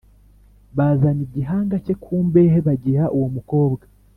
[0.77, 3.83] Bazana igihanga cye ku mbehe bagiha uwo mukobwa